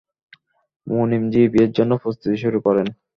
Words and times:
মুনিমজি, 0.87 1.41
বিয়ের 1.51 1.71
জন্য 1.77 1.91
প্রস্তুতি 2.03 2.37
শুরু 2.43 2.59
করেন। 2.67 2.87